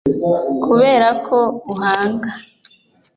kuberako 0.63 1.37
uhanga. 1.71 2.29